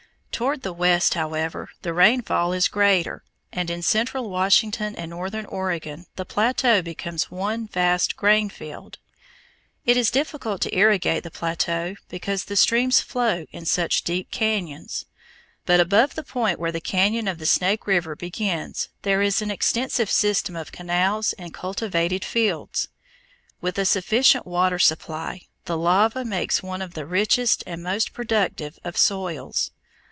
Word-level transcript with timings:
Toward 0.33 0.63
the 0.63 0.73
west, 0.73 1.13
however, 1.13 1.69
the 1.83 1.93
rainfall 1.93 2.51
is 2.51 2.67
greater, 2.67 3.23
and 3.53 3.69
in 3.69 3.83
central 3.83 4.27
Washington 4.31 4.95
and 4.95 5.11
northern 5.11 5.45
Oregon 5.45 6.07
the 6.15 6.25
plateau 6.25 6.81
becomes 6.81 7.29
one 7.29 7.67
vast 7.67 8.15
grain 8.17 8.49
field. 8.49 8.97
It 9.85 9.97
is 9.97 10.09
difficult 10.09 10.59
to 10.61 10.75
irrigate 10.75 11.21
the 11.21 11.29
plateau 11.29 11.93
because 12.09 12.45
the 12.45 12.55
streams 12.55 13.01
flow 13.01 13.45
in 13.51 13.67
such 13.67 14.01
deep 14.01 14.31
cañons, 14.31 15.05
but 15.67 15.79
above 15.79 16.15
the 16.15 16.23
point 16.23 16.57
where 16.57 16.71
the 16.71 16.81
cañon 16.81 17.29
of 17.29 17.37
the 17.37 17.45
Snake 17.45 17.85
River 17.85 18.15
begins 18.15 18.89
there 19.03 19.21
is 19.21 19.43
an 19.43 19.51
extensive 19.51 20.09
system 20.09 20.55
of 20.55 20.71
canals 20.71 21.33
and 21.33 21.53
cultivated 21.53 22.25
fields. 22.25 22.87
With 23.59 23.77
a 23.77 23.85
sufficient 23.85 24.47
water 24.47 24.79
supply, 24.79 25.41
the 25.65 25.77
lava 25.77 26.25
makes 26.25 26.63
one 26.63 26.81
of 26.81 26.95
the 26.95 27.05
richest 27.05 27.63
and 27.67 27.83
most 27.83 28.11
productive 28.11 28.79
of 28.83 28.97
soils. 28.97 29.69